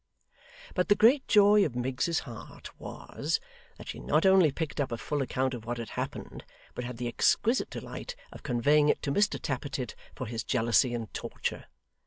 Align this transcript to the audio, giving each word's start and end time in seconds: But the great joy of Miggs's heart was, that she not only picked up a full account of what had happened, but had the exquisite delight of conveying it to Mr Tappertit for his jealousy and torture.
But 0.73 0.87
the 0.89 0.95
great 0.95 1.27
joy 1.27 1.63
of 1.63 1.75
Miggs's 1.75 2.21
heart 2.21 2.79
was, 2.79 3.39
that 3.77 3.87
she 3.89 3.99
not 3.99 4.25
only 4.25 4.49
picked 4.51 4.81
up 4.81 4.91
a 4.91 4.97
full 4.97 5.21
account 5.21 5.53
of 5.53 5.63
what 5.63 5.77
had 5.77 5.89
happened, 5.91 6.43
but 6.73 6.83
had 6.83 6.97
the 6.97 7.07
exquisite 7.07 7.69
delight 7.69 8.15
of 8.31 8.41
conveying 8.41 8.89
it 8.89 9.03
to 9.03 9.11
Mr 9.11 9.39
Tappertit 9.39 9.93
for 10.15 10.25
his 10.25 10.43
jealousy 10.43 10.95
and 10.95 11.13
torture. 11.13 11.65